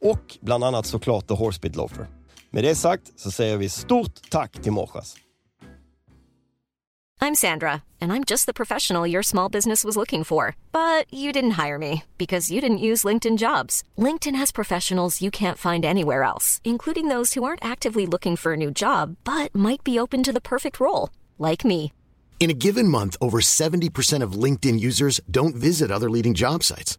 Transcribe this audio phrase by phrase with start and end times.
[0.00, 2.06] Och bland annat såklart The Horsebit Loafer.
[2.50, 5.16] Med det sagt så säger vi stort tack till Morschas.
[7.18, 10.54] I'm Sandra, and I'm just the professional your small business was looking for.
[10.70, 13.82] But you didn't hire me because you didn't use LinkedIn jobs.
[13.96, 18.52] LinkedIn has professionals you can't find anywhere else, including those who aren't actively looking for
[18.52, 21.92] a new job but might be open to the perfect role, like me.
[22.38, 26.98] In a given month, over 70% of LinkedIn users don't visit other leading job sites.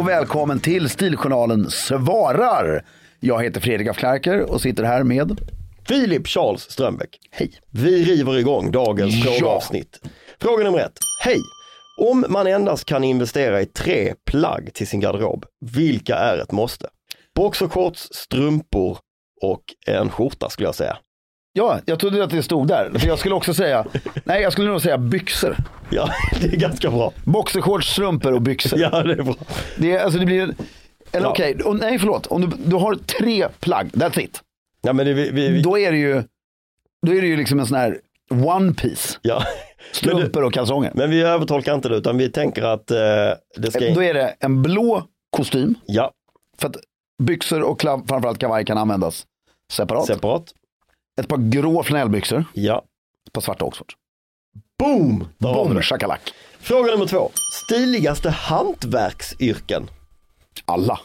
[0.00, 2.84] Och välkommen till Stiljournalen svarar.
[3.20, 5.40] Jag heter Fredrik af Klerker och sitter här med...
[5.88, 7.18] Filip Charles Strömbäck.
[7.30, 7.52] Hej.
[7.70, 9.22] Vi river igång dagens Ja.
[9.32, 10.00] frågeavsnitt.
[10.40, 10.98] Fråga nummer ett.
[11.20, 11.36] Hej!
[12.00, 16.88] Om man endast kan investera i tre plagg till sin garderob, vilka är ett måste?
[17.34, 18.98] Boxershorts, strumpor
[19.42, 20.96] och en skjorta skulle jag säga.
[21.52, 22.90] Ja, jag trodde att det stod där.
[22.98, 23.86] För jag skulle också säga,
[24.24, 25.56] nej jag skulle nog säga byxor.
[25.90, 27.12] Ja, det är ganska bra.
[27.24, 28.78] Boxershorts, strumpor och byxor.
[28.78, 29.34] Ja, det är bra.
[29.78, 30.42] Det, är, alltså det blir,
[31.12, 31.30] eller Ja.
[31.30, 34.40] okej, och nej förlåt, om du, du har tre plagg, that's it.
[34.82, 36.22] Ja, men det, vi, vi, Då är det ju,
[37.06, 37.98] då är det ju liksom en sån här
[38.30, 39.18] one piece.
[39.22, 39.42] ja.
[39.92, 40.90] Strumpor och kalsonger.
[40.94, 42.96] men vi övertolkar inte det, utan vi tänker att eh,
[43.56, 43.94] det ska...
[43.94, 45.02] Då är det en blå
[45.36, 45.74] kostym.
[45.86, 46.12] Ja,
[46.58, 46.76] För att
[47.22, 49.26] byxor och klav, framförallt kavaj kan användas
[49.72, 50.06] separat.
[50.06, 50.44] separat.
[51.20, 52.84] Ett par grå flanellbyxor, Ja.
[53.26, 53.92] ett par svarta Oxford.
[54.78, 55.28] Boom!
[55.38, 56.20] Boom, shakalak.
[56.60, 57.30] Fråga nummer två.
[57.64, 59.90] Stiligaste hantverksyrken?
[60.64, 61.00] Alla.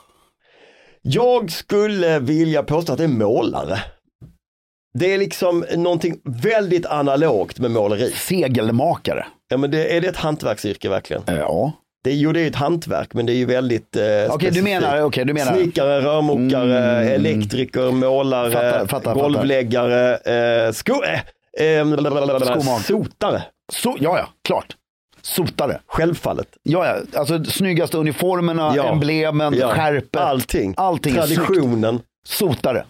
[1.01, 3.79] Jag skulle vilja påstå att det är målare.
[4.93, 8.11] Det är liksom någonting väldigt analogt med måleri.
[8.11, 9.25] Segelmakare.
[9.47, 11.23] Ja, men det, är det ett hantverksyrke verkligen?
[11.27, 11.71] Eh, Ja.
[12.05, 14.29] Det är, jo, det är ett hantverk, men det är ju väldigt eh, Okej, du
[14.37, 14.63] specifikt.
[14.63, 15.53] menar, okej, du menar.
[15.55, 17.13] Snickare, rörmokare, Mm.
[17.13, 20.15] elektriker, målare, Fattar, fattar, golvläggare,
[20.67, 21.19] eh, sko, eh,
[21.79, 21.85] eh,
[22.59, 22.81] Skomak.
[22.81, 23.43] sotare.
[23.73, 24.75] Så, ja, ja, klart.
[25.21, 25.79] Sotare.
[25.87, 26.47] Självfallet.
[26.63, 27.19] Ja, ja.
[27.19, 28.91] Alltså snyggaste uniformerna, Ja.
[28.91, 30.21] emblemen, Ja, skärpet.
[30.21, 30.73] Allting.
[30.77, 31.13] Allting.
[31.13, 31.99] Traditionen.
[32.27, 32.85] Sotare.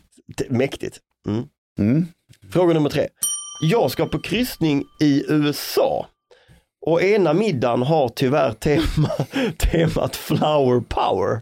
[0.49, 0.99] Mäktigt.
[1.27, 1.43] Mm.
[1.79, 2.05] Mm.
[2.53, 3.07] Fråga nummer tre.
[3.61, 6.07] Jag ska på kryssning i USA
[6.85, 9.09] och ena middagen har tyvärr tema,
[9.57, 11.41] temat flower power.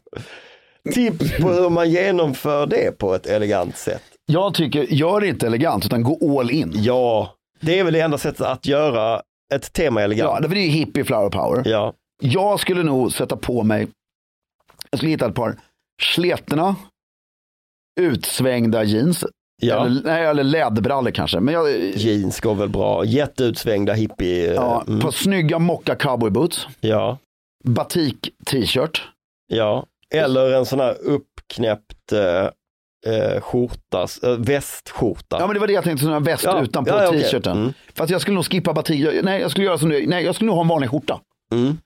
[0.94, 4.02] Tips på hur man genomför det på ett elegant sätt.
[4.26, 6.72] Jag tycker, gör det inte elegant utan gå all in.
[6.76, 9.22] Ja, det är väl det enda sättet att göra
[9.54, 10.50] ett tema Ja, elegant.
[10.50, 11.64] det är ju hippie flower power.
[11.66, 13.88] Ja, Jag skulle nog sätta på mig,
[14.90, 15.60] jag skulle hitta ett par
[16.02, 16.76] sletna,
[18.00, 19.26] utsvängda jeans.
[19.62, 19.86] Ja.
[19.86, 21.40] Eller, nej, eller läderbrallor kanske.
[21.40, 23.06] Men jag, Jeans går väl bra.
[23.06, 24.54] Jätteutsvängda hippie.
[24.54, 25.00] ja, mm.
[25.00, 26.68] par snygga mocka cowboyboots.
[26.80, 27.18] ja,
[27.64, 29.02] Batik t-shirt.
[29.48, 29.86] ja.
[30.16, 32.46] Eller en sån här uppknäppt eh,
[33.14, 35.38] eh, skjorta, eh, västskjorta.
[35.40, 37.58] Ja men det var det jag tänkte, sån här väst Ja, utanpå ja, ja, t-shirten.
[37.58, 37.74] Mm.
[37.96, 39.00] Fast jag skulle nog skippa batik.
[39.00, 40.08] Jag- Nej, jag skulle göra som du.
[40.08, 41.20] Nej, jag skulle nog ha en vanlig skjorta.
[41.54, 41.78] Mm.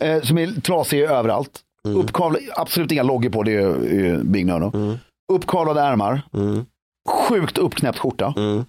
[0.00, 1.60] Eh, som är trasig överallt.
[1.86, 1.98] Mm.
[1.98, 3.60] Uppkavlad, absolut inga loggor på, det är
[3.92, 4.70] ju Big No.
[4.74, 4.98] Mm.
[5.32, 6.22] Uppkavlade ärmar.
[6.34, 6.66] Mm.
[7.06, 8.34] Sjukt uppknäppt skjorta.
[8.36, 8.64] Mm.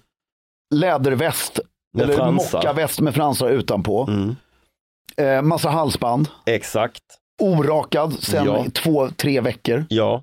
[0.74, 1.60] Läderväst.
[1.94, 2.58] Med eller fransar.
[2.58, 4.06] mockaväst med fransar utanpå.
[4.08, 4.36] Mm.
[5.16, 6.28] Eh, massa halsband.
[6.46, 7.02] Exakt,
[7.42, 8.64] Orakad sen Ja.
[8.74, 9.84] två, tre veckor.
[9.88, 10.22] ja.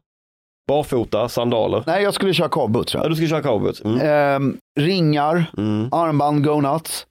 [0.67, 1.83] Barfota, sandaler.
[1.87, 2.91] Nej, jag skulle köra cowboyboots.
[2.91, 3.81] tror Ja, du ska köra cowboys.
[3.81, 4.01] Mm.
[4.01, 5.89] Eh, ringar, Mm.
[5.93, 7.05] armband, go nuts.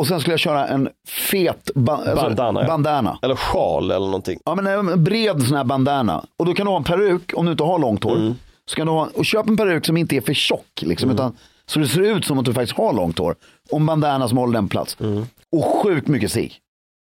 [0.00, 2.66] Och sen skulle jag köra en fet ba- alltså, Bandana, ja.
[2.66, 3.18] bandana.
[3.22, 4.38] Eller sjal eller någonting.
[4.44, 6.24] Ja, men en bred sån här bandana.
[6.38, 8.16] Och då kan du ha en peruk om du inte har långt hår.
[8.16, 8.34] Mm.
[8.68, 10.82] Så kan du ha, och köp en peruk som inte är för tjock.
[10.82, 11.36] Liksom, utan,
[11.66, 13.36] så det ser ut som att du faktiskt har långt hår.
[13.70, 14.96] Och en bandana som håller den plats.
[15.00, 15.26] Mm.
[15.52, 16.54] Och sjukt mycket cigg.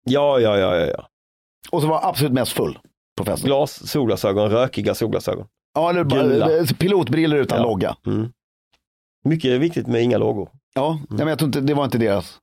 [0.06, 1.08] Ja, ja, ja, ja, ja.
[1.72, 2.80] Och så var absolut mest full
[3.18, 3.48] på festen.
[3.48, 5.46] Glas, solglasögon, rökiga solglasögon.
[5.74, 6.58] Ja, eller bara, Gula.
[6.58, 7.64] eh, pilotbriller utan Ja.
[7.64, 7.96] logga.
[8.06, 8.30] Mm.
[9.26, 10.50] Mycket viktigt med inga loggor.
[10.76, 12.38] Ja, nej, men jag tror inte, det var inte deras.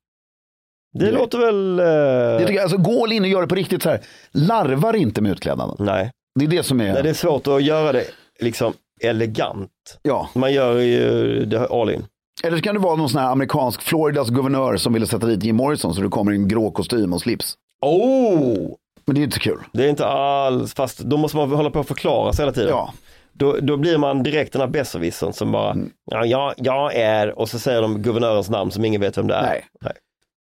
[0.93, 1.13] Det Nej.
[1.15, 1.79] låter väl...
[1.79, 1.85] Eh...
[1.87, 4.01] Jag tycker, alltså, gå all in och gör det på riktigt så här.
[4.31, 5.77] Larvar inte med utklädnaden.
[5.87, 6.11] Nej.
[6.39, 8.05] Det är det som är, Nej, det är svårt att göra det
[8.41, 8.73] liksom
[9.03, 9.99] elegant.
[10.03, 10.29] ja.
[10.35, 12.07] Man gör ju det all in.
[12.45, 15.43] Eller så kan det vara någon sån här amerikansk Floridas guvernör som ville sätta dit
[15.45, 17.55] Jim Morrison så du kommer i en grå kostym och slips.
[17.81, 18.75] Oh!
[19.05, 19.59] Men det är inte kul.
[19.73, 22.69] Det är inte alls, fast då måste man hålla på att förklara sig hela tiden.
[22.71, 22.93] Ja,
[23.33, 25.91] Då, då blir man direkt den här besserwissern som bara, Mm.
[26.11, 29.35] ja, jag, jag är, och så säger de guvernörens namn som ingen vet vem det
[29.35, 29.43] är.
[29.81, 29.93] Nej.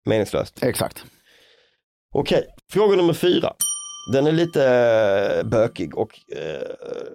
[0.09, 0.63] Meningslöst.
[0.63, 1.03] exakt.
[2.15, 3.53] Okej, fråga nummer fyra.
[4.13, 6.61] Den är lite bökig och eh,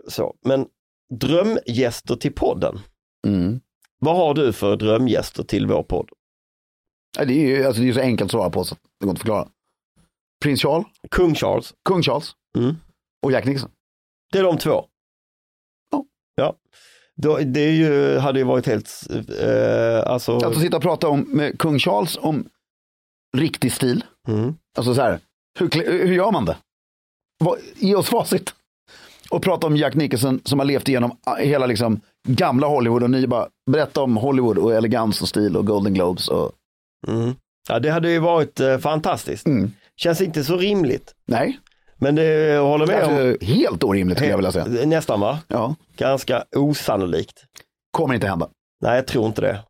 [0.09, 0.67] så, men
[1.15, 2.79] drömgäster till podden.
[3.27, 3.61] Mm.
[3.99, 6.09] Vad har du för drömgäster till vår podd?
[7.19, 9.07] Ja, Det är ju alltså, det är ju så enkelt att svara på så det
[9.07, 9.49] går inte att förklara.
[10.43, 12.75] Prins Charles, Kung Charles, kung Charles Mm.
[13.23, 13.71] och Jack Nixon.
[14.33, 14.85] det är de två.
[15.91, 16.05] Ja.
[16.35, 16.57] Ja,
[17.17, 18.91] då, det är ju, hade ju varit helt,
[19.41, 22.49] eh, alltså, Att sitta och prata om, med kung Charles om
[23.37, 24.05] riktig stil.
[24.29, 25.21] mm, Alltså så här,
[25.59, 25.71] hur,
[26.07, 26.57] hur gör man det?
[27.39, 28.55] Vad, ge oss facit.
[29.35, 33.27] Och prata om Jack Nicholson som har levt igenom hela liksom gamla Hollywood och ni
[33.27, 36.29] bara berätta om Hollywood och elegans och stil och Golden Globes.
[36.29, 36.53] Och,
[37.09, 37.35] mm.
[37.69, 39.47] Ja, det hade ju varit eh, fantastiskt.
[39.47, 39.73] mm.
[39.97, 41.59] Känns inte så rimligt, Nej,
[41.97, 43.15] men det jag håller med om.
[43.29, 44.87] alltså, helt orimligt skulle jag vilja säga.
[44.87, 45.39] Nästan va?
[45.49, 47.45] Ja, Ganska osannolikt.
[47.91, 48.49] kommer inte hända.
[48.83, 49.65] Nej, jag tror inte det.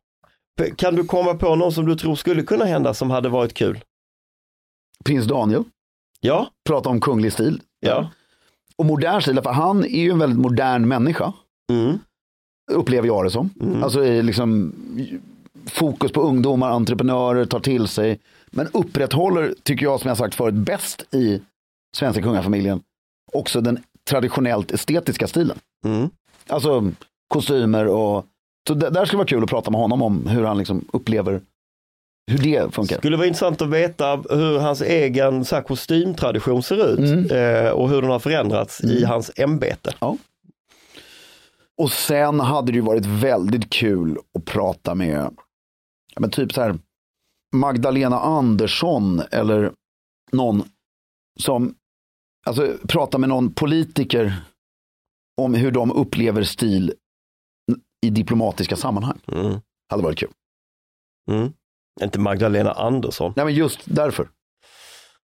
[0.75, 3.79] Kan du komma på någon som du tror skulle kunna hända som hade varit kul?
[5.05, 5.63] Prins Daniel,
[6.19, 7.61] Ja, prata om kunglig stil.
[7.79, 8.09] ja.
[8.77, 11.33] Och modern stil, för han är ju en väldigt modern människa.
[11.71, 11.99] Mm.
[12.71, 13.49] upplever jag det som.
[13.61, 13.83] Mm.
[13.83, 14.73] Alltså liksom
[15.65, 18.19] fokus på ungdomar, entreprenörer, tar till sig.
[18.51, 21.41] Men upprätthåller, tycker jag som jag sagt förut, bäst i
[21.97, 22.81] svenska kungafamiljen
[23.33, 23.79] också den
[24.09, 25.57] traditionellt estetiska stilen.
[25.85, 26.09] Mm.
[26.47, 26.91] Alltså
[27.27, 28.25] kostymer och
[28.67, 31.41] så där skulle vara kul att prata med honom om hur han liksom upplever
[32.31, 32.97] hur det funkar.
[32.97, 37.65] Skulle vara intressant att veta hur hans egen så här, kostymtradition ser ut Mm.
[37.65, 39.95] eh, och hur den har förändrats i hans ämbete.
[41.77, 45.29] Och sen hade det ju varit väldigt kul att prata med,
[46.13, 46.79] ja, men typ så här,
[47.55, 49.71] Magdalena Andersson eller
[50.31, 50.63] någon
[51.39, 51.75] som,
[52.45, 54.33] alltså prata med någon politiker
[55.41, 56.93] om hur de upplever stil
[58.05, 59.19] i diplomatiska sammanhang.
[59.27, 59.59] Mm.
[59.89, 60.31] Hade varit kul.
[61.31, 61.53] Mm.
[62.03, 63.33] Inte Magdalena Andersson.
[63.35, 64.27] Nej men just därför.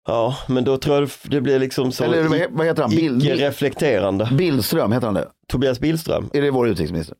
[0.06, 2.92] Ja, men då tror jag det blir liksom så Eller vad he- vad heter han?
[2.92, 4.28] Icke-reflekterande.
[4.32, 5.28] Billström, heter han det?
[5.48, 7.16] Tobias Billström, Är det vår utrikesminister?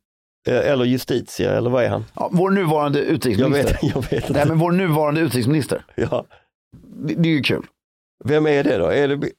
[0.49, 2.05] eh, eller justitie, eller vad är han?
[2.15, 3.79] Ja, vår nuvarande Jag utrikesminister.
[3.83, 4.33] vet, jag vet inte.
[4.33, 5.85] Nej men vår nuvarande utrikesminister.
[5.95, 6.27] Ja.
[7.07, 7.67] Det, det är ju kul.
[8.25, 8.87] Vem är det då?
[8.87, 9.31] Är det, det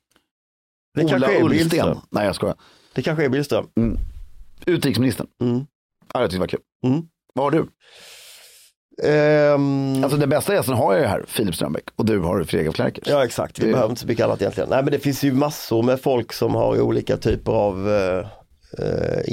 [1.04, 1.50] Ola kanske är Ullsten.
[1.70, 1.98] Billström.
[2.12, 2.56] Nej jag skojar.
[2.94, 3.68] Det kanske är Billström.
[4.66, 5.28] Utrikesministern.
[5.42, 5.66] Mm.
[6.14, 6.60] Ja, jag tyckte det var kul.
[6.86, 7.02] Mm.
[7.34, 7.68] Vad har du?
[9.04, 11.84] Ehm, Alltså den bästa gästen har jag ju här, Filip Strömbäck.
[11.96, 13.04] Och du har Fredrik af Klerker.
[13.08, 14.70] Ja exakt, vi Det- behöver inte så mycket annat egentligen.
[14.70, 18.26] Nej men det finns ju massor med folk som har olika typer av eh,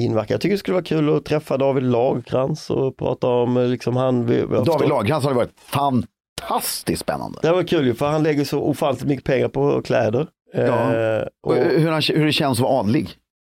[0.05, 0.27] inverkan.
[0.35, 3.97] Jag tycker det skulle vara kul att träffa David Lagercrantz och prata om eh, liksom
[3.97, 4.27] han.
[4.27, 7.39] David Lagercrantz hade varit fantastiskt spännande.
[7.43, 10.27] Det var kul ju, för han lägger så ofantligt mycket pengar på kläder.
[10.55, 10.63] Ja.
[10.95, 13.09] Eh, Och och, hur, han, hur det känns att vara adlig.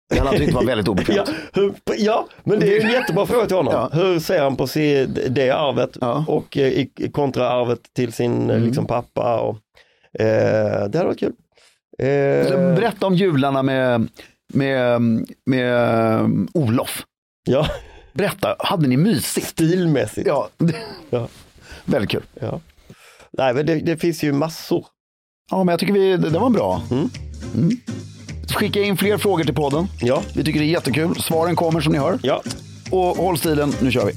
[0.09, 1.29] Det hade han tyckt var väldigt ja, obekvämt.
[1.53, 3.73] hur, ja, men det är en jättebra fråga till honom.
[3.73, 3.89] Ja.
[4.01, 6.11] Hur ser han på sig, det arvet Ja.
[6.11, 6.27] Mm.
[6.27, 9.39] och eh, i- kontra arvet till sin eh, liksom, pappa?
[9.39, 9.55] Och,
[10.21, 11.33] eh, det hade varit kul.
[11.99, 14.07] Eh, Berätta om jularna med,
[14.53, 15.01] med,
[15.45, 15.73] med
[16.21, 17.03] um, Olof.
[17.47, 17.67] ja,
[18.13, 19.47] Berätta, hade ni mysigt?
[19.47, 20.27] stilmässigt.
[20.27, 20.49] Ja,
[21.09, 21.27] Ja.
[21.85, 22.23] väldigt kul.
[22.39, 22.59] Ja.
[23.37, 24.85] Nej, men det, det finns ju massor.
[25.51, 26.81] Ja, men jag tycker vi, det, det var bra.
[26.91, 27.09] Mm.
[27.55, 27.69] Mm.
[28.55, 29.87] Skicka in fler frågor till podden.
[30.01, 31.15] Ja, Vi tycker det är jättekul.
[31.21, 32.19] Svaren kommer som ni hör.
[32.23, 32.41] ja.
[32.91, 34.13] Och håll stilen, nu kör vi.